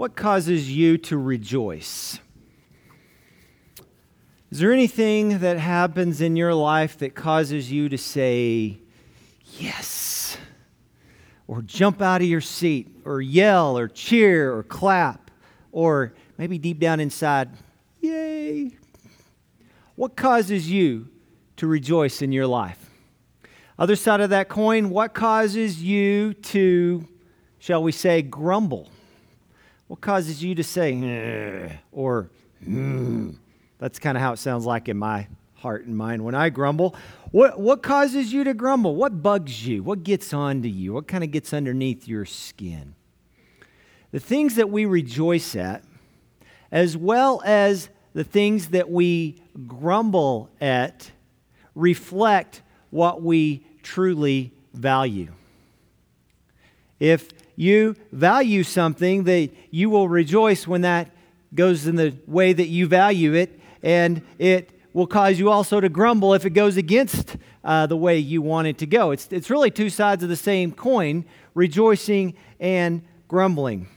What 0.00 0.16
causes 0.16 0.74
you 0.74 0.96
to 0.96 1.18
rejoice? 1.18 2.20
Is 4.50 4.58
there 4.58 4.72
anything 4.72 5.40
that 5.40 5.58
happens 5.58 6.22
in 6.22 6.36
your 6.36 6.54
life 6.54 6.96
that 7.00 7.14
causes 7.14 7.70
you 7.70 7.90
to 7.90 7.98
say, 7.98 8.78
yes? 9.58 10.38
Or 11.46 11.60
jump 11.60 12.00
out 12.00 12.22
of 12.22 12.26
your 12.26 12.40
seat, 12.40 12.88
or 13.04 13.20
yell, 13.20 13.76
or 13.76 13.88
cheer, 13.88 14.56
or 14.56 14.62
clap, 14.62 15.30
or 15.70 16.14
maybe 16.38 16.56
deep 16.56 16.78
down 16.78 16.98
inside, 16.98 17.50
yay? 18.00 18.70
What 19.96 20.16
causes 20.16 20.70
you 20.70 21.08
to 21.56 21.66
rejoice 21.66 22.22
in 22.22 22.32
your 22.32 22.46
life? 22.46 22.88
Other 23.78 23.96
side 23.96 24.22
of 24.22 24.30
that 24.30 24.48
coin, 24.48 24.88
what 24.88 25.12
causes 25.12 25.82
you 25.82 26.32
to, 26.32 27.06
shall 27.58 27.82
we 27.82 27.92
say, 27.92 28.22
grumble? 28.22 28.88
What 29.90 30.00
causes 30.00 30.40
you 30.40 30.54
to 30.54 30.62
say, 30.62 31.80
or, 31.90 32.30
mm? 32.64 33.34
That's 33.80 33.98
kind 33.98 34.16
of 34.16 34.22
how 34.22 34.32
it 34.34 34.38
sounds 34.38 34.64
like 34.64 34.88
in 34.88 34.96
my 34.96 35.26
heart 35.54 35.84
and 35.84 35.96
mind 35.96 36.24
when 36.24 36.32
I 36.32 36.48
grumble. 36.48 36.94
What, 37.32 37.58
what 37.58 37.82
causes 37.82 38.32
you 38.32 38.44
to 38.44 38.54
grumble? 38.54 38.94
What 38.94 39.20
bugs 39.20 39.66
you? 39.66 39.82
What 39.82 40.04
gets 40.04 40.32
onto 40.32 40.68
you? 40.68 40.92
What 40.92 41.08
kind 41.08 41.24
of 41.24 41.32
gets 41.32 41.52
underneath 41.52 42.06
your 42.06 42.24
skin? 42.24 42.94
The 44.12 44.20
things 44.20 44.54
that 44.54 44.70
we 44.70 44.84
rejoice 44.84 45.56
at, 45.56 45.82
as 46.70 46.96
well 46.96 47.42
as 47.44 47.88
the 48.12 48.22
things 48.22 48.68
that 48.68 48.92
we 48.92 49.42
grumble 49.66 50.50
at, 50.60 51.10
reflect 51.74 52.62
what 52.90 53.22
we 53.22 53.66
truly 53.82 54.52
value. 54.72 55.32
If 57.00 57.30
you 57.60 57.94
value 58.10 58.62
something, 58.62 59.24
that 59.24 59.50
you 59.70 59.90
will 59.90 60.08
rejoice 60.08 60.66
when 60.66 60.80
that 60.80 61.10
goes 61.54 61.86
in 61.86 61.94
the 61.94 62.16
way 62.26 62.54
that 62.54 62.68
you 62.68 62.86
value 62.86 63.34
it 63.34 63.60
and 63.82 64.22
it 64.38 64.70
will 64.94 65.06
cause 65.06 65.38
you 65.38 65.50
also 65.50 65.78
to 65.78 65.90
grumble 65.90 66.32
if 66.32 66.46
it 66.46 66.50
goes 66.50 66.78
against 66.78 67.36
uh, 67.62 67.86
the 67.86 67.98
way 67.98 68.16
you 68.16 68.40
want 68.40 68.66
it 68.66 68.78
to 68.78 68.86
go. 68.86 69.10
It's, 69.10 69.28
it's 69.30 69.50
really 69.50 69.70
two 69.70 69.90
sides 69.90 70.22
of 70.22 70.30
the 70.30 70.36
same 70.36 70.72
coin 70.72 71.26
rejoicing 71.54 72.34
and 72.58 73.02
grumbling. 73.28 73.88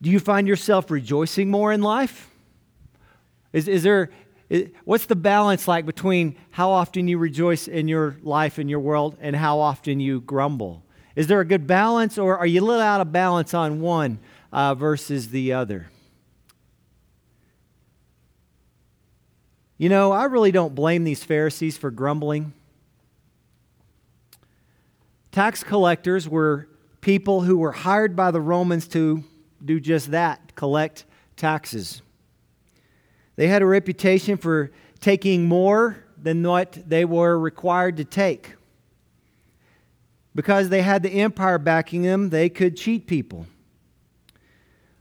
Do 0.00 0.08
you 0.08 0.20
find 0.20 0.46
yourself 0.46 0.88
rejoicing 0.88 1.50
more 1.50 1.72
in 1.72 1.82
life? 1.82 2.30
Is, 3.52 3.66
is 3.66 3.82
there, 3.82 4.10
is, 4.48 4.68
what's 4.84 5.06
the 5.06 5.16
balance 5.16 5.66
like 5.66 5.84
between 5.84 6.36
how 6.52 6.70
often 6.70 7.08
you 7.08 7.18
rejoice 7.18 7.66
in 7.66 7.88
your 7.88 8.18
life, 8.22 8.60
in 8.60 8.68
your 8.68 8.78
world, 8.80 9.16
and 9.20 9.34
how 9.34 9.58
often 9.58 9.98
you 9.98 10.20
grumble? 10.20 10.85
Is 11.16 11.26
there 11.26 11.40
a 11.40 11.46
good 11.46 11.66
balance, 11.66 12.18
or 12.18 12.38
are 12.38 12.46
you 12.46 12.60
a 12.60 12.64
little 12.64 12.82
out 12.82 13.00
of 13.00 13.10
balance 13.10 13.54
on 13.54 13.80
one 13.80 14.18
uh, 14.52 14.74
versus 14.74 15.30
the 15.30 15.54
other? 15.54 15.88
You 19.78 19.88
know, 19.88 20.12
I 20.12 20.24
really 20.24 20.52
don't 20.52 20.74
blame 20.74 21.04
these 21.04 21.24
Pharisees 21.24 21.78
for 21.78 21.90
grumbling. 21.90 22.52
Tax 25.32 25.64
collectors 25.64 26.28
were 26.28 26.68
people 27.00 27.42
who 27.42 27.58
were 27.58 27.72
hired 27.72 28.14
by 28.14 28.30
the 28.30 28.40
Romans 28.40 28.86
to 28.88 29.24
do 29.64 29.80
just 29.80 30.10
that 30.10 30.54
collect 30.54 31.04
taxes. 31.36 32.02
They 33.36 33.48
had 33.48 33.62
a 33.62 33.66
reputation 33.66 34.36
for 34.36 34.70
taking 35.00 35.46
more 35.46 36.04
than 36.20 36.42
what 36.42 36.78
they 36.86 37.04
were 37.04 37.38
required 37.38 37.98
to 37.98 38.04
take. 38.04 38.55
Because 40.36 40.68
they 40.68 40.82
had 40.82 41.02
the 41.02 41.10
empire 41.10 41.58
backing 41.58 42.02
them, 42.02 42.28
they 42.28 42.50
could 42.50 42.76
cheat 42.76 43.06
people. 43.06 43.46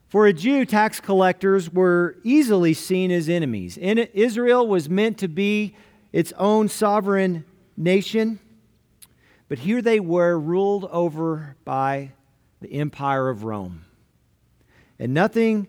For 0.08 0.28
a 0.28 0.34
Jew, 0.34 0.66
tax 0.66 1.02
collectors 1.02 1.70
were 1.70 2.16
easily 2.24 2.74
seen 2.74 3.12
as 3.12 3.28
enemies. 3.28 3.78
Israel 3.78 4.66
was 4.66 4.90
meant 4.90 5.18
to 5.18 5.28
be 5.28 5.76
its 6.14 6.32
own 6.38 6.70
sovereign 6.70 7.44
nation, 7.76 8.40
but 9.50 9.60
here 9.60 9.82
they 9.82 10.00
were 10.00 10.40
ruled 10.40 10.86
over 10.86 11.58
by 11.66 12.14
the 12.62 12.72
empire 12.72 13.28
of 13.28 13.44
Rome. 13.44 13.84
And 14.98 15.14
nothing 15.14 15.68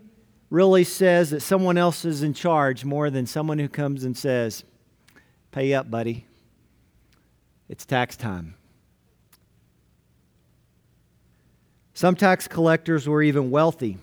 really 0.49 0.85
says 0.85 1.31
that 1.31 1.41
someone 1.41 1.77
else 1.77 2.05
is 2.05 2.23
in 2.23 2.33
charge 2.33 2.85
more 2.85 3.09
than 3.09 3.25
someone 3.25 3.59
who 3.59 3.67
comes 3.67 4.05
and 4.05 4.17
says, 4.17 4.63
Pay 5.51 5.73
up, 5.73 5.91
buddy. 5.91 6.25
It's 7.67 7.85
tax 7.85 8.15
time. 8.15 8.56
Some 11.97 12.15
tax 12.15 12.47
collectors 12.47 13.09
were 13.09 13.23
even 13.23 13.49
wealthy 13.49 13.97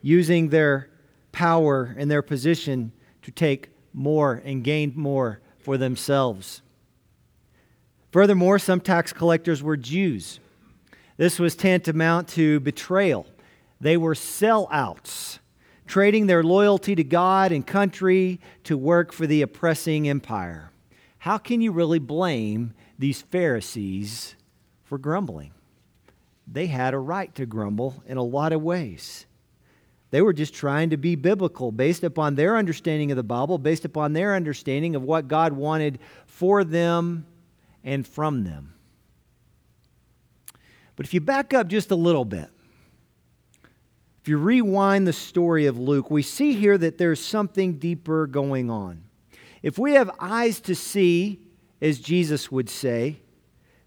using 0.00 0.48
their 0.48 0.88
power 1.30 1.94
and 1.96 2.10
their 2.10 2.20
position 2.20 2.90
to 3.22 3.30
take 3.30 3.68
more 3.92 4.42
and 4.44 4.64
gain 4.64 4.92
more 4.96 5.40
for 5.60 5.78
themselves. 5.78 6.62
Furthermore, 8.10 8.58
some 8.58 8.80
tax 8.80 9.12
collectors 9.12 9.62
were 9.62 9.76
Jews. 9.76 10.40
This 11.16 11.38
was 11.38 11.54
tantamount 11.54 12.26
to 12.30 12.58
betrayal. 12.58 13.28
They 13.80 13.96
were 13.96 14.14
sellouts, 14.14 15.38
trading 15.86 16.26
their 16.26 16.42
loyalty 16.42 16.96
to 16.96 17.04
God 17.04 17.52
and 17.52 17.64
country 17.64 18.40
to 18.64 18.76
work 18.76 19.12
for 19.12 19.28
the 19.28 19.42
oppressing 19.42 20.08
empire. 20.08 20.72
How 21.18 21.38
can 21.38 21.60
you 21.60 21.70
really 21.70 22.00
blame 22.00 22.74
these 22.98 23.22
Pharisees 23.22 24.34
for 24.82 24.98
grumbling? 24.98 25.52
They 26.46 26.66
had 26.66 26.94
a 26.94 26.98
right 26.98 27.34
to 27.36 27.46
grumble 27.46 28.02
in 28.06 28.16
a 28.16 28.22
lot 28.22 28.52
of 28.52 28.62
ways. 28.62 29.26
They 30.10 30.20
were 30.20 30.34
just 30.34 30.52
trying 30.52 30.90
to 30.90 30.98
be 30.98 31.14
biblical 31.14 31.72
based 31.72 32.04
upon 32.04 32.34
their 32.34 32.56
understanding 32.56 33.10
of 33.10 33.16
the 33.16 33.22
Bible, 33.22 33.56
based 33.56 33.84
upon 33.84 34.12
their 34.12 34.34
understanding 34.34 34.94
of 34.94 35.02
what 35.02 35.26
God 35.28 35.54
wanted 35.54 35.98
for 36.26 36.64
them 36.64 37.26
and 37.82 38.06
from 38.06 38.44
them. 38.44 38.74
But 40.96 41.06
if 41.06 41.14
you 41.14 41.20
back 41.20 41.54
up 41.54 41.68
just 41.68 41.90
a 41.90 41.96
little 41.96 42.26
bit, 42.26 42.50
if 44.20 44.28
you 44.28 44.36
rewind 44.36 45.06
the 45.06 45.12
story 45.12 45.66
of 45.66 45.78
Luke, 45.78 46.10
we 46.10 46.22
see 46.22 46.52
here 46.52 46.78
that 46.78 46.98
there's 46.98 47.18
something 47.18 47.78
deeper 47.78 48.26
going 48.26 48.70
on. 48.70 49.02
If 49.62 49.78
we 49.78 49.94
have 49.94 50.10
eyes 50.20 50.60
to 50.60 50.74
see, 50.74 51.40
as 51.80 51.98
Jesus 51.98 52.52
would 52.52 52.68
say, 52.68 53.20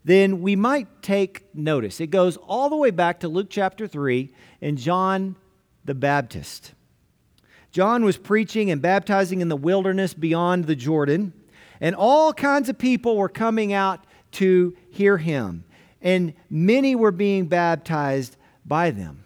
then 0.06 0.42
we 0.42 0.56
might 0.56 1.02
take 1.02 1.44
notice. 1.56 2.00
It 2.00 2.12
goes 2.12 2.38
all 2.38 2.70
the 2.70 2.76
way 2.76 2.92
back 2.92 3.22
to 3.22 3.28
Luke 3.28 3.48
chapter 3.50 3.88
3 3.88 4.32
and 4.62 4.78
John 4.78 5.36
the 5.84 5.96
Baptist. 5.96 6.74
John 7.72 8.06
was 8.06 8.16
preaching 8.16 8.70
and 8.70 8.82
baptizing 8.82 9.42
in 9.42 9.50
the 9.50 9.58
wilderness 9.58 10.14
beyond 10.14 10.66
the 10.66 10.76
Jordan, 10.76 11.34
and 11.82 11.96
all 11.96 12.34
kinds 12.34 12.70
of 12.70 12.78
people 12.78 13.18
were 13.18 13.28
coming 13.28 13.74
out 13.74 14.06
to 14.34 14.78
hear 14.92 15.18
him, 15.18 15.66
and 16.04 16.34
many 16.52 16.96
were 16.96 17.12
being 17.12 17.48
baptized 17.48 18.38
by 18.64 18.92
them. 18.92 19.24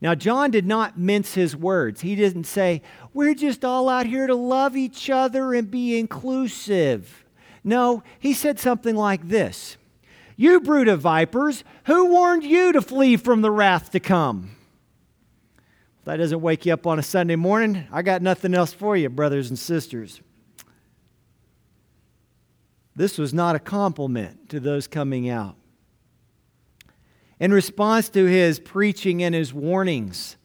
Now, 0.00 0.16
John 0.16 0.50
did 0.50 0.66
not 0.66 0.98
mince 0.98 1.34
his 1.34 1.54
words. 1.54 2.00
He 2.00 2.16
didn't 2.16 2.44
say, 2.44 2.82
We're 3.14 3.34
just 3.34 3.64
all 3.64 3.88
out 3.88 4.06
here 4.06 4.26
to 4.26 4.34
love 4.34 4.76
each 4.76 5.08
other 5.08 5.54
and 5.54 5.70
be 5.70 5.96
inclusive. 5.96 7.24
No, 7.62 8.02
he 8.18 8.32
said 8.32 8.58
something 8.58 8.96
like 8.96 9.28
this 9.28 9.76
You 10.36 10.60
brood 10.60 10.88
of 10.88 11.00
vipers, 11.00 11.64
who 11.84 12.06
warned 12.06 12.44
you 12.44 12.72
to 12.72 12.82
flee 12.82 13.16
from 13.16 13.42
the 13.42 13.50
wrath 13.50 13.90
to 13.90 14.00
come? 14.00 14.56
If 16.00 16.06
that 16.06 16.16
doesn't 16.16 16.40
wake 16.40 16.66
you 16.66 16.72
up 16.72 16.86
on 16.86 16.98
a 16.98 17.02
Sunday 17.02 17.36
morning, 17.36 17.86
I 17.92 18.02
got 18.02 18.22
nothing 18.22 18.54
else 18.54 18.72
for 18.72 18.96
you, 18.96 19.08
brothers 19.08 19.50
and 19.50 19.58
sisters. 19.58 20.20
This 22.94 23.18
was 23.18 23.32
not 23.32 23.56
a 23.56 23.60
compliment 23.60 24.48
to 24.50 24.60
those 24.60 24.86
coming 24.86 25.28
out. 25.28 25.56
In 27.40 27.52
response 27.52 28.08
to 28.10 28.26
his 28.26 28.60
preaching 28.60 29.22
and 29.22 29.34
his 29.34 29.54
warnings, 29.54 30.36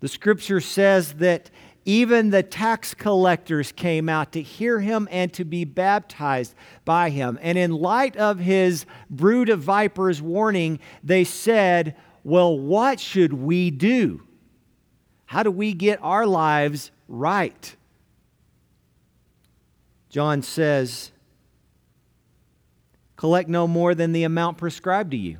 the 0.00 0.08
scripture 0.08 0.60
says 0.60 1.14
that 1.14 1.50
even 1.90 2.30
the 2.30 2.44
tax 2.44 2.94
collectors 2.94 3.72
came 3.72 4.08
out 4.08 4.30
to 4.30 4.40
hear 4.40 4.78
him 4.78 5.08
and 5.10 5.32
to 5.32 5.44
be 5.44 5.64
baptized 5.64 6.54
by 6.84 7.10
him. 7.10 7.36
And 7.42 7.58
in 7.58 7.72
light 7.72 8.16
of 8.16 8.38
his 8.38 8.86
brood 9.10 9.48
of 9.48 9.58
vipers 9.58 10.22
warning, 10.22 10.78
they 11.02 11.24
said, 11.24 11.96
Well, 12.22 12.56
what 12.56 13.00
should 13.00 13.32
we 13.32 13.72
do? 13.72 14.22
How 15.26 15.42
do 15.42 15.50
we 15.50 15.72
get 15.72 15.98
our 16.00 16.26
lives 16.26 16.92
right? 17.08 17.74
John 20.10 20.42
says, 20.42 21.10
collect 23.16 23.48
no 23.48 23.66
more 23.66 23.96
than 23.96 24.12
the 24.12 24.22
amount 24.22 24.58
prescribed 24.58 25.10
to 25.10 25.16
you. 25.16 25.38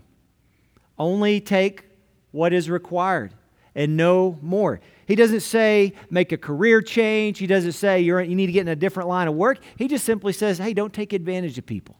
Only 0.98 1.40
take 1.40 1.84
what 2.32 2.52
is 2.52 2.68
required 2.68 3.34
and 3.74 3.96
no 3.96 4.38
more. 4.42 4.80
He 5.10 5.16
doesn't 5.16 5.40
say 5.40 5.94
make 6.08 6.30
a 6.30 6.36
career 6.36 6.80
change. 6.80 7.38
He 7.40 7.48
doesn't 7.48 7.72
say 7.72 8.00
you 8.00 8.16
need 8.22 8.46
to 8.46 8.52
get 8.52 8.60
in 8.60 8.68
a 8.68 8.76
different 8.76 9.08
line 9.08 9.26
of 9.26 9.34
work. 9.34 9.58
He 9.76 9.88
just 9.88 10.04
simply 10.04 10.32
says, 10.32 10.58
hey, 10.58 10.72
don't 10.72 10.92
take 10.92 11.12
advantage 11.12 11.58
of 11.58 11.66
people. 11.66 11.96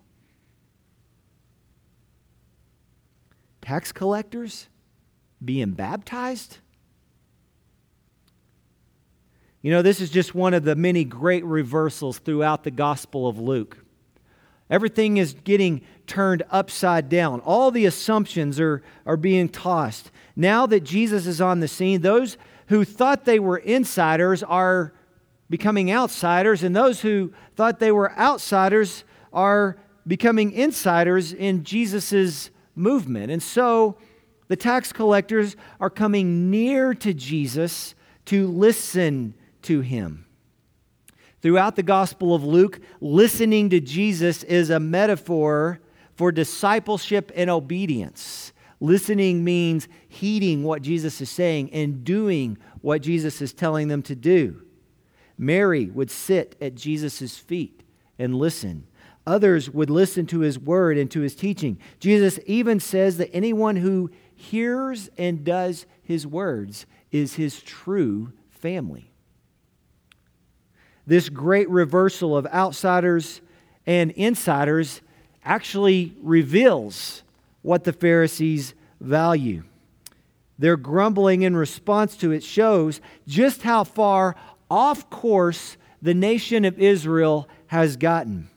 Tax 3.63 3.91
collectors 3.91 4.69
being 5.45 5.73
baptized? 5.73 6.59
You 9.61 9.73
know, 9.73 9.83
this 9.83 10.01
is 10.01 10.11
just 10.11 10.37
one 10.37 10.55
of 10.55 10.63
the 10.63 10.77
many 10.77 11.03
great 11.03 11.45
reversals 11.45 12.19
throughout 12.19 12.63
the 12.63 12.71
Gospel 12.71 13.27
of 13.27 13.41
Luke. 13.41 13.79
Everything 14.71 15.17
is 15.17 15.35
getting 15.43 15.81
turned 16.07 16.45
upside 16.49 17.09
down. 17.09 17.41
All 17.41 17.73
the 17.73 17.87
assumptions 17.87 18.61
are, 18.61 18.85
are 19.05 19.17
being 19.17 19.49
tossed. 19.49 20.13
Now 20.37 20.65
that 20.67 20.85
Jesus 20.85 21.27
is 21.27 21.41
on 21.41 21.59
the 21.59 21.67
scene, 21.67 22.03
those 22.03 22.37
who 22.71 22.85
thought 22.85 23.25
they 23.25 23.41
were 23.41 23.59
insiders 23.59 24.45
are 24.45 24.93
becoming 25.51 25.91
outsiders, 25.91 26.63
and 26.63 26.75
those 26.75 27.01
who 27.01 27.33
thought 27.57 27.81
they 27.81 27.91
were 27.91 28.17
outsiders 28.17 29.03
are 29.33 29.77
becoming 30.07 30.53
insiders 30.53 31.33
in 31.33 31.65
Jesus' 31.65 32.51
movement. 32.77 33.33
And 33.33 33.43
so 33.43 33.97
the 34.47 34.55
tax 34.55 34.93
collectors 34.93 35.57
are 35.81 35.91
coming 35.91 36.49
near 36.49 36.95
to 36.95 37.13
Jesus 37.13 37.97
to 38.27 38.47
listen 38.47 39.35
to 39.63 39.81
him. 39.81 40.27
Throughout 41.43 41.75
the 41.75 41.83
Gospel 41.83 42.37
of 42.37 42.45
Luke, 42.45 42.79
listening 43.01 43.71
to 43.71 43.81
Jesus 43.81 44.45
is 44.45 44.71
a 44.71 44.79
metaphor 44.79 45.81
for 46.15 46.31
discipleship 46.31 47.33
and 47.35 47.51
obedience. 47.51 48.53
Listening 48.81 49.45
means 49.45 49.89
heeding 50.09 50.65
what 50.65 50.81
Jesus 50.81 51.21
is 51.21 51.29
saying 51.29 51.71
and 51.73 52.03
doing 52.03 52.57
what 52.81 53.03
Jesus 53.03 53.43
is 53.43 53.53
telling 53.53 53.89
them 53.89 54.03
to 54.03 54.17
do. 54.17 54.63
Mary 55.37 55.87
would 55.87 56.11
sit 56.11 56.57
at 56.61 56.75
Jesus' 56.75 57.37
feet 57.37 57.83
and 58.19 58.35
listen. 58.35 58.87
Others 59.27 59.71
would 59.71 59.91
listen 59.91 60.27
to 60.27 60.41
his 60.41 60.59
word 60.59 60.97
and 60.97 61.11
to 61.11 61.21
his 61.21 61.35
teaching. 61.35 61.79
Jesus 61.99 62.39
even 62.47 62.81
says 62.81 63.19
that 63.19 63.35
anyone 63.35 63.77
who 63.77 64.11
hears 64.35 65.11
and 65.19 65.45
does 65.45 65.85
his 66.03 66.27
words 66.27 66.87
is 67.11 67.35
his 67.35 67.63
true 67.63 68.33
family. 68.49 69.11
This 71.07 71.29
great 71.29 71.69
reversal 71.69 72.37
of 72.37 72.47
outsiders 72.47 73.41
and 73.87 74.11
insiders 74.13 75.01
actually 75.45 76.15
reveals 76.23 77.23
what 77.63 77.85
the 77.85 77.93
Pharisees 77.93 78.75
value. 79.01 79.65
Their 80.59 80.77
grumbling 80.77 81.43
in 81.43 81.57
response 81.57 82.17
to 82.19 82.33
it 82.33 82.43
shows 82.43 83.01
just 83.27 83.63
how 83.63 83.85
far 83.85 84.37
off 84.71 85.09
course 85.09 85.77
the 86.03 86.15
nation 86.15 86.65
of 86.65 86.79
Israel 86.79 87.49
has 87.69 87.97
gotten. 87.97 88.49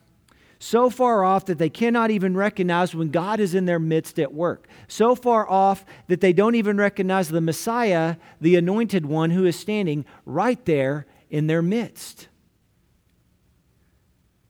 So 0.59 0.89
far 0.89 1.25
off 1.25 1.45
that 1.47 1.57
they 1.57 1.69
cannot 1.69 2.09
even 2.09 2.37
recognize 2.37 2.95
when 2.95 3.09
God 3.09 3.41
is 3.41 3.53
in 3.53 3.65
their 3.65 3.79
midst 3.79 4.17
at 4.17 4.33
work. 4.33 4.67
So 4.87 5.13
far 5.13 5.49
off 5.49 5.85
that 6.07 6.21
they 6.21 6.31
don't 6.31 6.55
even 6.55 6.77
recognize 6.77 7.27
the 7.27 7.41
Messiah, 7.41 8.15
the 8.39 8.55
anointed 8.55 9.05
one, 9.05 9.31
who 9.31 9.45
is 9.45 9.59
standing 9.59 10.05
right 10.25 10.63
there 10.65 11.05
in 11.29 11.47
their 11.47 11.61
midst. 11.61 12.29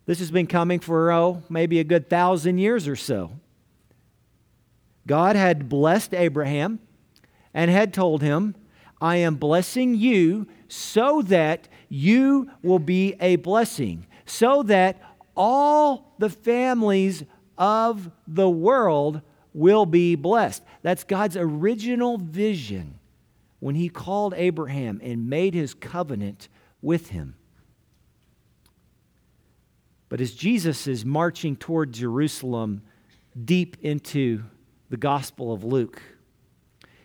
This 0.05 0.19
has 0.19 0.29
been 0.29 0.47
coming 0.47 0.79
for, 0.79 1.11
oh, 1.11 1.41
maybe 1.49 1.79
a 1.79 1.83
good 1.83 2.09
thousand 2.09 2.59
years 2.59 2.87
or 2.87 2.95
so. 2.95 3.31
God 5.05 5.35
had 5.35 5.69
blessed 5.69 6.13
Abraham 6.13 6.79
and 7.53 7.69
had 7.69 7.93
told 7.93 8.21
him, 8.21 8.55
I 9.01 9.17
am 9.17 9.35
blessing 9.35 9.95
you 9.95 10.47
so 10.67 11.21
that 11.23 11.67
you 11.89 12.49
will 12.61 12.79
be 12.79 13.15
a 13.19 13.35
blessing, 13.35 14.07
so 14.25 14.63
that 14.63 15.01
all 15.35 16.15
the 16.19 16.29
families 16.29 17.23
of 17.57 18.09
the 18.27 18.49
world 18.49 19.21
will 19.53 19.85
be 19.85 20.15
blessed. 20.15 20.63
That's 20.81 21.03
God's 21.03 21.37
original 21.37 22.17
vision 22.17 22.99
when 23.59 23.75
he 23.75 23.89
called 23.89 24.33
Abraham 24.35 24.99
and 25.03 25.29
made 25.29 25.53
his 25.53 25.73
covenant 25.73 26.47
with 26.81 27.09
him. 27.09 27.35
But 30.09 30.21
as 30.21 30.33
Jesus 30.33 30.87
is 30.87 31.05
marching 31.05 31.55
toward 31.55 31.91
Jerusalem 31.91 32.81
deep 33.45 33.77
into 33.81 34.43
the 34.93 34.97
Gospel 34.97 35.51
of 35.51 35.63
Luke, 35.63 36.03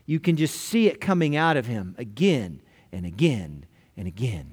you 0.05 0.21
can 0.21 0.37
just 0.37 0.55
see 0.55 0.89
it 0.89 1.01
coming 1.01 1.37
out 1.37 1.57
of 1.57 1.65
him 1.65 1.95
again 1.97 2.61
and 2.93 3.07
again 3.07 3.65
and 3.97 4.07
again. 4.07 4.53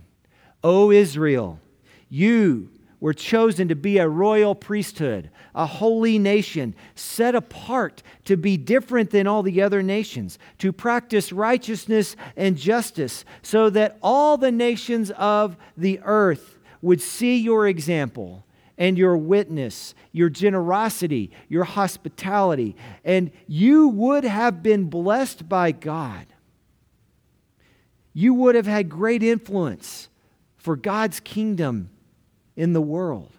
O 0.64 0.90
Israel, 0.90 1.60
you 2.08 2.70
were 3.02 3.14
chosen 3.14 3.68
to 3.68 3.76
be 3.76 3.98
a 3.98 4.08
royal 4.08 4.56
priesthood, 4.56 5.30
a 5.54 5.66
holy 5.66 6.18
nation, 6.18 6.74
set 6.96 7.36
apart 7.36 8.02
to 8.24 8.38
be 8.38 8.56
different 8.56 9.10
than 9.10 9.28
all 9.28 9.44
the 9.44 9.62
other 9.62 9.84
nations, 9.84 10.40
to 10.60 10.72
practice 10.72 11.34
righteousness 11.34 12.16
and 12.38 12.56
justice, 12.56 13.26
so 13.42 13.70
that 13.70 13.98
all 14.02 14.38
the 14.38 14.50
nations 14.50 15.12
of 15.12 15.58
the 15.76 16.00
earth 16.06 16.58
would 16.82 17.02
see 17.02 17.36
your 17.36 17.68
example 17.68 18.45
and 18.78 18.98
your 18.98 19.18
witness, 19.18 19.96
your 20.12 20.30
generosity, 20.30 21.32
your 21.48 21.64
hospitality, 21.64 22.76
and 23.04 23.32
you 23.48 23.88
would 23.88 24.24
have 24.24 24.62
been 24.62 24.90
blessed 24.90 25.48
by 25.48 25.72
God. 25.72 26.28
You 28.14 28.34
would 28.34 28.56
have 28.56 28.68
had 28.68 28.90
great 28.90 29.24
influence 29.24 30.10
for 30.58 30.76
God's 30.76 31.20
kingdom 31.20 31.90
in 32.56 32.74
the 32.74 32.82
world. 32.82 33.32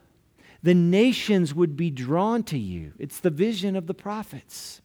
The 0.62 0.74
nations 0.74 1.54
would 1.54 1.76
be 1.76 1.90
drawn 1.90 2.42
to 2.44 2.58
you. 2.58 2.92
It's 2.98 3.20
the 3.20 3.30
vision 3.30 3.76
of 3.76 3.86
the 3.86 3.94
prophets. 3.94 4.80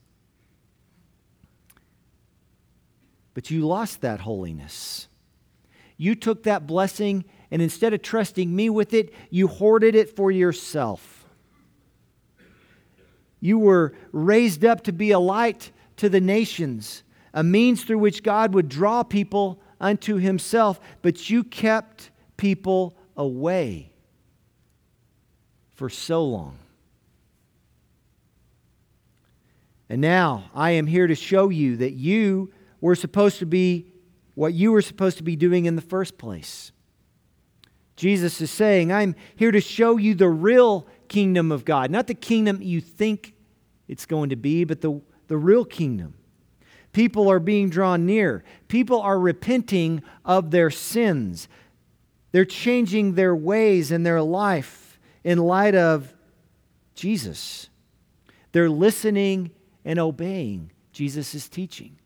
But 3.33 3.49
you 3.49 3.65
lost 3.65 4.01
that 4.01 4.19
holiness. 4.21 5.07
You 5.97 6.15
took 6.15 6.43
that 6.43 6.67
blessing 6.67 7.25
and 7.51 7.61
instead 7.61 7.93
of 7.93 8.01
trusting 8.01 8.55
me 8.55 8.69
with 8.69 8.93
it, 8.93 9.13
you 9.29 9.47
hoarded 9.47 9.93
it 9.93 10.15
for 10.15 10.31
yourself. 10.31 11.25
You 13.41 13.59
were 13.59 13.93
raised 14.11 14.63
up 14.63 14.83
to 14.85 14.93
be 14.93 15.11
a 15.11 15.19
light 15.19 15.71
to 15.97 16.07
the 16.07 16.21
nations, 16.21 17.03
a 17.33 17.43
means 17.43 17.83
through 17.83 17.99
which 17.99 18.23
God 18.23 18.53
would 18.53 18.69
draw 18.69 19.03
people 19.03 19.61
unto 19.79 20.15
himself, 20.15 20.79
but 21.01 21.29
you 21.29 21.43
kept 21.43 22.11
people 22.37 22.95
away 23.17 23.91
for 25.73 25.89
so 25.89 26.23
long. 26.23 26.57
And 29.89 29.99
now 29.99 30.49
I 30.55 30.71
am 30.71 30.87
here 30.87 31.07
to 31.07 31.15
show 31.15 31.49
you 31.49 31.75
that 31.77 31.91
you 31.91 32.53
were 32.79 32.95
supposed 32.95 33.39
to 33.39 33.45
be 33.45 33.87
what 34.35 34.53
you 34.53 34.71
were 34.71 34.81
supposed 34.81 35.17
to 35.17 35.23
be 35.23 35.35
doing 35.35 35.65
in 35.65 35.75
the 35.75 35.81
first 35.81 36.17
place. 36.17 36.71
Jesus 37.95 38.41
is 38.41 38.49
saying, 38.49 38.91
I'm 38.91 39.15
here 39.35 39.51
to 39.51 39.61
show 39.61 39.97
you 39.97 40.15
the 40.15 40.29
real 40.29 40.87
kingdom 41.07 41.51
of 41.51 41.65
God, 41.65 41.91
not 41.91 42.07
the 42.07 42.13
kingdom 42.13 42.61
you 42.61 42.81
think 42.81 43.33
it's 43.87 44.05
going 44.05 44.29
to 44.29 44.35
be, 44.35 44.63
but 44.63 44.81
the, 44.81 45.01
the 45.27 45.37
real 45.37 45.65
kingdom. 45.65 46.15
People 46.93 47.29
are 47.29 47.39
being 47.39 47.69
drawn 47.69 48.05
near. 48.05 48.43
People 48.67 49.01
are 49.01 49.19
repenting 49.19 50.01
of 50.25 50.51
their 50.51 50.69
sins. 50.69 51.47
They're 52.31 52.45
changing 52.45 53.15
their 53.15 53.35
ways 53.35 53.91
and 53.91 54.05
their 54.05 54.21
life 54.21 54.99
in 55.23 55.37
light 55.37 55.75
of 55.75 56.13
Jesus. 56.95 57.69
They're 58.51 58.69
listening 58.69 59.51
and 59.85 59.99
obeying 59.99 60.71
Jesus' 60.91 61.47
teaching. 61.47 61.97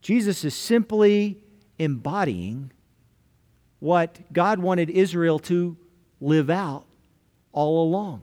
Jesus 0.00 0.44
is 0.44 0.54
simply 0.54 1.38
embodying 1.78 2.72
what 3.84 4.18
God 4.32 4.58
wanted 4.60 4.88
Israel 4.88 5.38
to 5.38 5.76
live 6.18 6.48
out 6.48 6.86
all 7.52 7.84
along. 7.84 8.22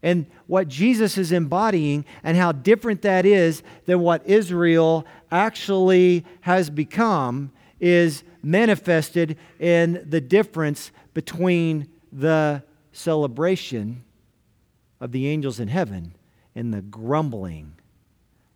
And 0.00 0.26
what 0.46 0.68
Jesus 0.68 1.18
is 1.18 1.32
embodying, 1.32 2.04
and 2.22 2.36
how 2.36 2.52
different 2.52 3.02
that 3.02 3.26
is 3.26 3.64
than 3.86 3.98
what 3.98 4.24
Israel 4.24 5.04
actually 5.32 6.24
has 6.42 6.70
become, 6.70 7.50
is 7.80 8.22
manifested 8.40 9.36
in 9.58 10.06
the 10.08 10.20
difference 10.20 10.92
between 11.14 11.88
the 12.12 12.62
celebration 12.92 14.04
of 15.00 15.10
the 15.10 15.26
angels 15.26 15.58
in 15.58 15.66
heaven 15.66 16.14
and 16.54 16.72
the 16.72 16.82
grumbling 16.82 17.72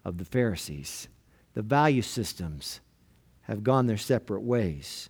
of 0.05 0.19
the 0.19 0.25
Pharisees. 0.25 1.09
The 1.55 1.63
value 1.63 2.03
systems 2.03 2.79
have 3.43 3.65
gone 3.65 3.89
their 3.89 3.97
separate 3.97 4.43
ways. 4.43 5.09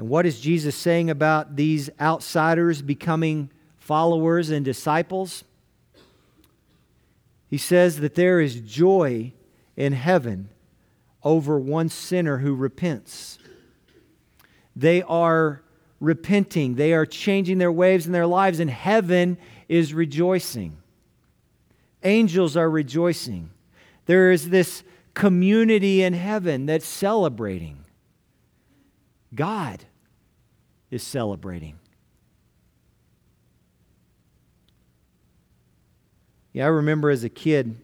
And 0.00 0.08
what 0.08 0.24
is 0.24 0.40
Jesus 0.40 0.74
saying 0.76 1.10
about 1.10 1.56
these 1.56 1.90
outsiders 2.00 2.80
becoming 2.80 3.50
followers 3.76 4.48
and 4.48 4.64
disciples? 4.64 5.44
He 7.48 7.58
says 7.58 8.00
that 8.00 8.14
there 8.14 8.40
is 8.40 8.62
joy 8.62 9.34
in 9.76 9.92
heaven 9.92 10.48
over 11.22 11.60
one 11.60 11.90
sinner 11.90 12.38
who 12.38 12.54
repents. 12.54 13.38
They 14.74 15.02
are 15.02 15.60
repenting, 16.00 16.76
they 16.76 16.94
are 16.94 17.04
changing 17.04 17.58
their 17.58 17.70
ways 17.70 18.06
in 18.06 18.12
their 18.12 18.26
lives, 18.26 18.58
and 18.58 18.70
heaven 18.70 19.36
is 19.68 19.92
rejoicing. 19.92 20.78
Angels 22.02 22.56
are 22.56 22.70
rejoicing. 22.70 23.50
There 24.06 24.32
is 24.32 24.48
this 24.48 24.82
community 25.12 26.02
in 26.02 26.14
heaven 26.14 26.64
that's 26.64 26.86
celebrating. 26.86 27.84
God 29.34 29.84
is 30.90 31.02
celebrating. 31.02 31.78
Yeah, 36.52 36.64
I 36.64 36.68
remember 36.68 37.10
as 37.10 37.22
a 37.22 37.28
kid, 37.28 37.76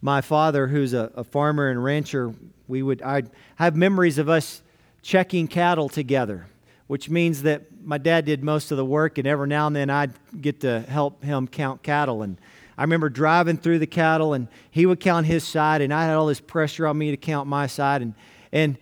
my 0.00 0.20
father, 0.20 0.66
who's 0.66 0.94
a, 0.94 1.10
a 1.14 1.24
farmer 1.24 1.68
and 1.68 1.82
rancher, 1.82 2.34
we 2.66 2.82
would 2.82 3.02
I'd 3.02 3.30
have 3.56 3.76
memories 3.76 4.18
of 4.18 4.28
us 4.28 4.62
checking 5.02 5.46
cattle 5.46 5.90
together, 5.90 6.46
which 6.86 7.10
means 7.10 7.42
that 7.42 7.62
my 7.84 7.98
dad 7.98 8.24
did 8.24 8.42
most 8.42 8.70
of 8.70 8.78
the 8.78 8.84
work, 8.84 9.18
and 9.18 9.26
every 9.26 9.46
now 9.46 9.66
and 9.66 9.76
then 9.76 9.90
I'd 9.90 10.12
get 10.40 10.60
to 10.60 10.80
help 10.80 11.22
him 11.22 11.46
count 11.46 11.82
cattle. 11.82 12.22
And 12.22 12.38
I 12.78 12.82
remember 12.82 13.10
driving 13.10 13.58
through 13.58 13.78
the 13.78 13.86
cattle, 13.86 14.32
and 14.32 14.48
he 14.70 14.86
would 14.86 15.00
count 15.00 15.26
his 15.26 15.44
side, 15.44 15.82
and 15.82 15.92
I 15.92 16.06
had 16.06 16.14
all 16.14 16.26
this 16.26 16.40
pressure 16.40 16.86
on 16.86 16.96
me 16.96 17.10
to 17.10 17.18
count 17.18 17.46
my 17.46 17.66
side. 17.66 18.00
And 18.00 18.14
and 18.52 18.78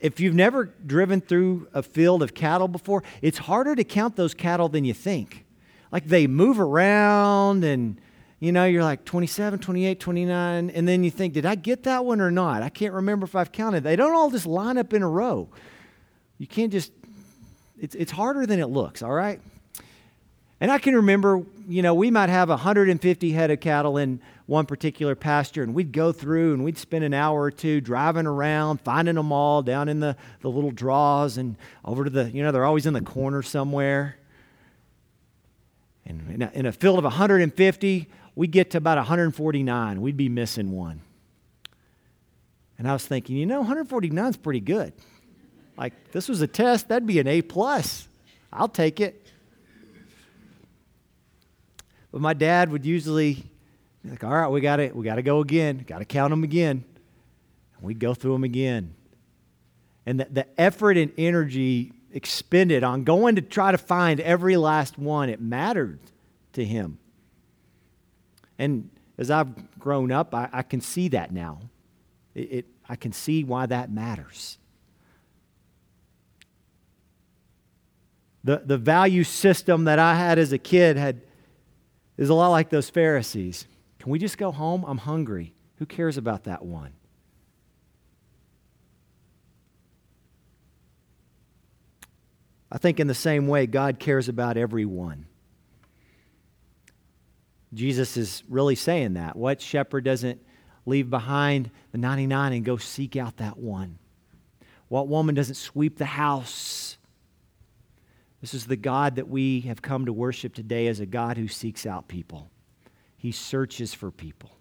if 0.00 0.20
you've 0.20 0.34
never 0.34 0.66
driven 0.86 1.20
through 1.20 1.68
a 1.72 1.82
field 1.82 2.22
of 2.22 2.34
cattle 2.34 2.68
before, 2.68 3.02
it's 3.22 3.38
harder 3.38 3.74
to 3.74 3.84
count 3.84 4.16
those 4.16 4.34
cattle 4.34 4.68
than 4.68 4.84
you 4.84 4.94
think. 4.94 5.44
Like 5.90 6.06
they 6.06 6.26
move 6.26 6.60
around 6.60 7.64
and 7.64 8.00
you 8.40 8.52
know, 8.52 8.66
you're 8.66 8.84
like 8.84 9.04
27, 9.04 9.58
28, 9.58 9.98
29, 9.98 10.70
and 10.70 10.86
then 10.88 11.02
you 11.02 11.10
think, 11.10 11.34
did 11.34 11.44
I 11.44 11.56
get 11.56 11.82
that 11.84 12.04
one 12.04 12.20
or 12.20 12.30
not? 12.30 12.62
I 12.62 12.68
can't 12.68 12.94
remember 12.94 13.24
if 13.24 13.34
I've 13.34 13.50
counted. 13.50 13.82
They 13.82 13.96
don't 13.96 14.14
all 14.14 14.30
just 14.30 14.46
line 14.46 14.78
up 14.78 14.92
in 14.92 15.02
a 15.02 15.08
row. 15.08 15.48
You 16.38 16.46
can't 16.46 16.70
just, 16.70 16.92
it's, 17.80 17.96
it's 17.96 18.12
harder 18.12 18.46
than 18.46 18.60
it 18.60 18.66
looks, 18.66 19.02
all 19.02 19.10
right? 19.10 19.40
And 20.60 20.70
I 20.70 20.78
can 20.78 20.94
remember, 20.94 21.42
you 21.68 21.82
know, 21.82 21.94
we 21.94 22.12
might 22.12 22.28
have 22.28 22.48
150 22.48 23.32
head 23.32 23.50
of 23.50 23.58
cattle 23.58 23.96
in 23.96 24.20
one 24.48 24.64
particular 24.64 25.14
pasture, 25.14 25.62
and 25.62 25.74
we'd 25.74 25.92
go 25.92 26.10
through 26.10 26.54
and 26.54 26.64
we'd 26.64 26.78
spend 26.78 27.04
an 27.04 27.12
hour 27.12 27.42
or 27.42 27.50
two 27.50 27.82
driving 27.82 28.26
around, 28.26 28.80
finding 28.80 29.14
them 29.14 29.30
all 29.30 29.60
down 29.62 29.90
in 29.90 30.00
the, 30.00 30.16
the 30.40 30.48
little 30.48 30.70
draws 30.70 31.36
and 31.36 31.54
over 31.84 32.04
to 32.04 32.08
the, 32.08 32.30
you 32.30 32.42
know, 32.42 32.50
they're 32.50 32.64
always 32.64 32.86
in 32.86 32.94
the 32.94 33.02
corner 33.02 33.42
somewhere. 33.42 34.16
And 36.06 36.30
in 36.30 36.42
a, 36.42 36.50
in 36.54 36.64
a 36.64 36.72
field 36.72 36.96
of 36.96 37.04
150, 37.04 38.08
we'd 38.34 38.50
get 38.50 38.70
to 38.70 38.78
about 38.78 38.96
149. 38.96 40.00
We'd 40.00 40.16
be 40.16 40.30
missing 40.30 40.72
one. 40.72 41.02
And 42.78 42.88
I 42.88 42.94
was 42.94 43.04
thinking, 43.04 43.36
you 43.36 43.44
know, 43.44 43.58
149 43.58 44.30
is 44.30 44.38
pretty 44.38 44.60
good. 44.60 44.94
Like, 45.76 46.12
this 46.12 46.26
was 46.26 46.40
a 46.40 46.46
test, 46.46 46.88
that'd 46.88 47.06
be 47.06 47.18
an 47.18 47.26
A 47.26 47.42
plus. 47.42 48.08
I'll 48.50 48.66
take 48.66 48.98
it. 48.98 49.26
But 52.10 52.22
my 52.22 52.32
dad 52.32 52.72
would 52.72 52.86
usually 52.86 53.44
like, 54.04 54.24
all 54.24 54.30
right, 54.30 54.48
we 54.48 54.60
got 54.60 54.76
to 54.76 54.90
we 54.90 55.04
got 55.04 55.16
to 55.16 55.22
go 55.22 55.40
again. 55.40 55.84
Got 55.86 55.98
to 55.98 56.04
count 56.04 56.30
them 56.30 56.44
again. 56.44 56.84
And 57.76 57.82
we'd 57.82 57.98
go 57.98 58.14
through 58.14 58.32
them 58.32 58.44
again. 58.44 58.94
And 60.06 60.20
the, 60.20 60.26
the 60.30 60.60
effort 60.60 60.96
and 60.96 61.12
energy 61.18 61.92
expended 62.12 62.82
on 62.82 63.04
going 63.04 63.36
to 63.36 63.42
try 63.42 63.72
to 63.72 63.78
find 63.78 64.20
every 64.20 64.56
last 64.56 64.98
one, 64.98 65.28
it 65.28 65.40
mattered 65.40 66.00
to 66.54 66.64
him. 66.64 66.98
And 68.58 68.90
as 69.18 69.30
I've 69.30 69.78
grown 69.78 70.10
up, 70.10 70.34
I, 70.34 70.48
I 70.52 70.62
can 70.62 70.80
see 70.80 71.08
that 71.08 71.32
now. 71.32 71.60
It, 72.34 72.52
it, 72.52 72.66
I 72.88 72.96
can 72.96 73.12
see 73.12 73.44
why 73.44 73.66
that 73.66 73.90
matters. 73.90 74.58
The, 78.44 78.62
the 78.64 78.78
value 78.78 79.24
system 79.24 79.84
that 79.84 79.98
I 79.98 80.14
had 80.14 80.38
as 80.38 80.52
a 80.52 80.58
kid 80.58 80.96
had, 80.96 81.20
is 82.16 82.30
a 82.30 82.34
lot 82.34 82.48
like 82.48 82.70
those 82.70 82.88
Pharisees. 82.88 83.66
Can 83.98 84.12
we 84.12 84.18
just 84.18 84.38
go 84.38 84.52
home? 84.52 84.84
I'm 84.86 84.98
hungry. 84.98 85.54
Who 85.76 85.86
cares 85.86 86.16
about 86.16 86.44
that 86.44 86.64
one? 86.64 86.92
I 92.70 92.78
think 92.78 93.00
in 93.00 93.06
the 93.06 93.14
same 93.14 93.48
way, 93.48 93.66
God 93.66 93.98
cares 93.98 94.28
about 94.28 94.56
everyone. 94.56 95.26
Jesus 97.72 98.16
is 98.16 98.42
really 98.48 98.74
saying 98.74 99.14
that. 99.14 99.36
What 99.36 99.60
shepherd 99.60 100.04
doesn't 100.04 100.40
leave 100.86 101.10
behind 101.10 101.70
the 101.92 101.98
99 101.98 102.52
and 102.52 102.64
go 102.64 102.76
seek 102.76 103.16
out 103.16 103.38
that 103.38 103.58
one? 103.58 103.98
What 104.88 105.08
woman 105.08 105.34
doesn't 105.34 105.54
sweep 105.54 105.98
the 105.98 106.06
house? 106.06 106.96
This 108.40 108.54
is 108.54 108.66
the 108.66 108.76
God 108.76 109.16
that 109.16 109.28
we 109.28 109.60
have 109.62 109.82
come 109.82 110.06
to 110.06 110.12
worship 110.12 110.54
today 110.54 110.86
as 110.86 111.00
a 111.00 111.06
God 111.06 111.36
who 111.36 111.48
seeks 111.48 111.86
out 111.86 112.08
people. 112.08 112.50
He 113.18 113.32
searches 113.32 113.92
for 113.92 114.10
people. 114.10 114.52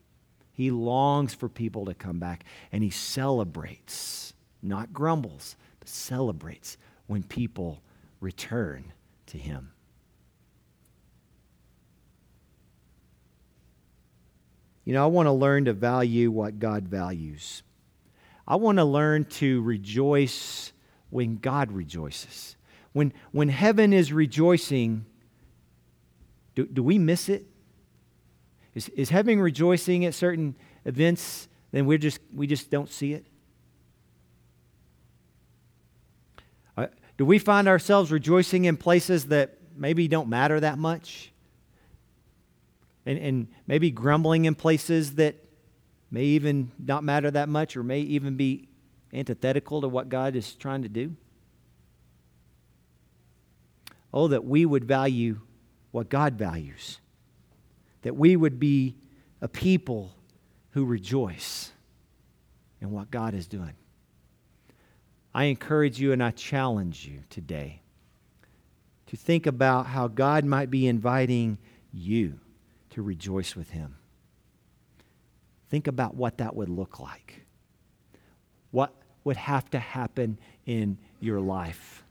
He 0.52 0.72
longs 0.72 1.36
for 1.36 1.48
people 1.48 1.86
to 1.86 1.94
come 1.94 2.18
back, 2.18 2.44
and 2.72 2.84
he 2.84 2.90
celebrates, 2.90 4.34
not 4.64 4.92
grumbles, 4.92 5.56
but 5.80 5.88
celebrates 5.88 6.78
when 7.06 7.22
people 7.22 7.82
return 8.20 8.92
to 9.28 9.38
him. 9.38 9.72
You 14.84 14.94
know, 14.94 15.04
I 15.04 15.08
want 15.08 15.28
to 15.28 15.34
learn 15.34 15.66
to 15.66 15.74
value 15.74 16.32
what 16.32 16.58
God 16.58 16.88
values. 16.88 17.62
I 18.48 18.56
want 18.56 18.80
to 18.80 18.86
learn 18.86 19.26
to 19.26 19.62
rejoice 19.62 20.72
when 21.12 21.36
God 21.36 21.72
rejoices. 21.72 22.56
When, 22.94 23.14
when 23.32 23.50
heaven 23.50 23.94
is 23.94 24.12
rejoicing, 24.12 25.06
do, 26.56 26.66
do 26.66 26.82
we 26.82 26.98
miss 26.98 27.30
it? 27.30 27.46
Is, 28.78 28.90
is 28.90 29.12
rejoicing 29.12 30.06
at 30.06 30.14
certain 30.14 30.54
events, 30.86 31.48
then 31.72 31.88
we're 31.88 31.98
just, 31.98 32.20
we 32.32 32.46
just 32.46 32.70
don't 32.70 32.88
see 32.88 33.14
it? 33.14 33.26
Uh, 36.78 36.86
do 37.18 37.26
we 37.26 37.40
find 37.40 37.68
ourselves 37.68 38.12
rejoicing 38.12 38.66
in 38.66 38.78
places 38.78 39.30
that 39.30 39.58
maybe 39.76 40.08
don't 40.08 40.30
matter 40.30 40.60
that 40.60 40.78
much? 40.78 41.32
And, 43.08 43.18
and 43.18 43.48
maybe 43.66 43.90
grumbling 43.90 44.46
in 44.46 44.54
places 44.54 45.16
that 45.16 45.44
may 46.12 46.26
even 46.26 46.72
not 46.78 47.04
matter 47.04 47.32
that 47.32 47.50
much 47.50 47.76
or 47.76 47.82
may 47.82 48.02
even 48.02 48.36
be 48.36 48.68
antithetical 49.12 49.82
to 49.82 49.88
what 49.88 50.08
God 50.08 50.36
is 50.36 50.54
trying 50.54 50.84
to 50.84 50.90
do? 50.90 51.16
Oh, 54.14 54.28
that 54.28 54.46
we 54.46 54.68
would 54.68 54.86
value 54.86 55.40
what 55.90 56.10
God 56.10 56.36
values 56.36 57.00
that 58.08 58.16
we 58.16 58.38
would 58.38 58.58
be 58.58 58.96
a 59.42 59.50
people 59.50 60.14
who 60.70 60.86
rejoice 60.86 61.74
in 62.80 62.90
what 62.90 63.12
God 63.12 63.34
is 63.34 63.48
doing. 63.48 63.74
I 65.36 65.44
encourage 65.46 66.00
you 66.00 66.14
and 66.14 66.24
I 66.24 66.32
challenge 66.32 67.06
you 67.06 67.24
today 67.30 67.82
to 69.08 69.18
think 69.18 69.46
about 69.46 69.88
how 69.88 70.08
God 70.08 70.46
might 70.46 70.70
be 70.70 70.88
inviting 70.88 71.58
you 71.92 72.40
to 72.92 73.02
rejoice 73.02 73.58
with 73.58 73.72
Him. 73.72 73.98
Think 75.68 75.88
about 75.88 76.16
what 76.16 76.38
that 76.38 76.56
would 76.56 76.70
look 76.70 77.02
like. 77.02 77.46
What 78.72 78.94
would 79.26 79.36
have 79.36 79.70
to 79.72 79.80
happen 79.80 80.40
in 80.66 80.98
your 81.20 81.42
life 81.42 82.06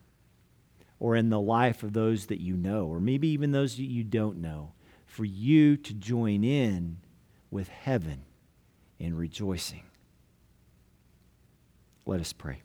or 1.01 1.17
in 1.17 1.31
the 1.31 1.41
life 1.41 1.83
of 1.83 1.95
those 1.95 2.27
that 2.27 2.43
you 2.43 2.55
know, 2.55 2.85
or 2.85 3.01
maybe 3.01 3.29
even 3.29 3.53
those 3.53 3.77
that 3.77 3.85
you 3.85 4.05
don't 4.05 4.43
know, 4.43 4.73
for 5.17 5.25
you 5.25 5.79
to 5.79 5.95
join 5.95 6.45
in 6.45 6.99
with 7.51 7.69
heaven 7.69 8.21
in 8.99 9.17
rejoicing. 9.17 9.83
Let 12.05 12.21
us 12.21 12.35
pray. 12.35 12.61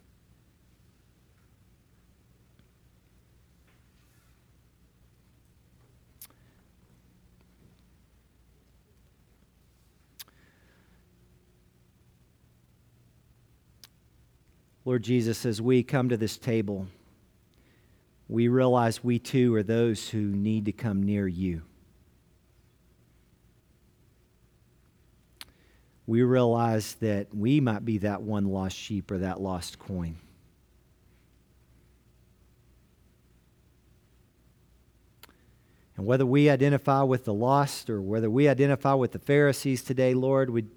Lord 14.84 15.02
Jesus, 15.02 15.46
as 15.46 15.62
we 15.62 15.82
come 15.82 16.10
to 16.10 16.18
this 16.18 16.36
table, 16.36 16.86
we 18.28 18.48
realize 18.48 19.02
we 19.02 19.18
too 19.18 19.54
are 19.54 19.62
those 19.62 20.10
who 20.10 20.20
need 20.20 20.66
to 20.66 20.72
come 20.72 21.02
near 21.02 21.26
you. 21.26 21.62
We 26.06 26.22
realize 26.22 26.94
that 26.94 27.34
we 27.34 27.60
might 27.60 27.84
be 27.84 27.98
that 27.98 28.22
one 28.22 28.46
lost 28.46 28.76
sheep 28.76 29.10
or 29.10 29.18
that 29.18 29.40
lost 29.40 29.78
coin. 29.78 30.16
And 35.96 36.06
whether 36.06 36.26
we 36.26 36.50
identify 36.50 37.02
with 37.02 37.24
the 37.24 37.34
lost 37.34 37.88
or 37.88 38.00
whether 38.00 38.30
we 38.30 38.48
identify 38.48 38.94
with 38.94 39.12
the 39.12 39.18
Pharisees 39.18 39.82
today, 39.82 40.14
Lord, 40.14 40.50
would, 40.50 40.70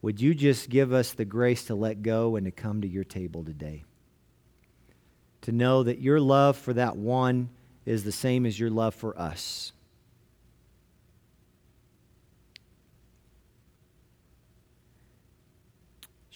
would 0.00 0.20
you 0.20 0.34
just 0.34 0.68
give 0.68 0.92
us 0.92 1.12
the 1.12 1.24
grace 1.24 1.64
to 1.66 1.74
let 1.74 2.02
go 2.02 2.36
and 2.36 2.46
to 2.46 2.50
come 2.50 2.80
to 2.80 2.88
your 2.88 3.04
table 3.04 3.44
today? 3.44 3.84
To 5.42 5.52
know 5.52 5.82
that 5.82 6.00
your 6.00 6.20
love 6.20 6.56
for 6.56 6.72
that 6.72 6.96
one 6.96 7.50
is 7.84 8.02
the 8.02 8.12
same 8.12 8.46
as 8.46 8.58
your 8.58 8.70
love 8.70 8.94
for 8.94 9.16
us. 9.18 9.72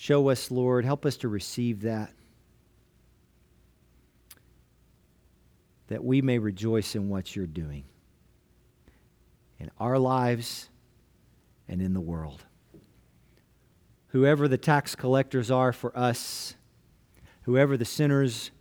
Show 0.06 0.28
us, 0.28 0.52
Lord. 0.52 0.84
Help 0.84 1.04
us 1.04 1.16
to 1.16 1.28
receive 1.28 1.80
that. 1.80 2.12
That 5.88 6.04
we 6.04 6.22
may 6.22 6.38
rejoice 6.38 6.94
in 6.94 7.08
what 7.08 7.34
you're 7.34 7.44
doing 7.44 7.82
in 9.58 9.68
our 9.80 9.98
lives 9.98 10.68
and 11.66 11.82
in 11.82 11.92
the 11.92 12.00
world. 12.00 12.44
Whoever 14.10 14.46
the 14.46 14.56
tax 14.56 14.94
collectors 14.94 15.50
are 15.50 15.72
for 15.72 15.98
us, 15.98 16.54
whoever 17.42 17.76
the 17.76 17.84
sinners 17.84 18.52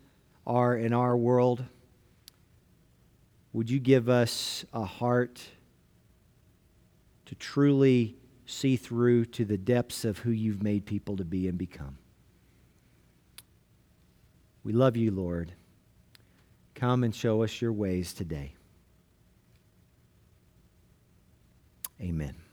are 0.47 0.75
in 0.75 0.93
our 0.93 1.15
world, 1.15 1.63
would 3.53 3.69
you 3.69 3.77
give 3.79 4.09
us 4.09 4.65
a 4.73 4.83
heart 4.83 5.43
to 7.27 7.35
truly 7.35 8.15
see 8.45 8.77
through 8.77 9.25
to 9.25 9.45
the 9.45 9.57
depths 9.57 10.05
of 10.05 10.19
who 10.19 10.31
you've 10.31 10.63
made 10.63 10.85
people 10.85 11.17
to 11.17 11.25
be 11.25 11.47
and 11.47 11.57
become? 11.57 11.97
We 14.63 14.73
love 14.73 14.97
you, 14.97 15.11
Lord. 15.11 15.53
Come 16.73 17.03
and 17.03 17.15
show 17.15 17.43
us 17.43 17.61
your 17.61 17.71
ways 17.71 18.13
today. 18.13 18.53
Amen. 22.01 22.44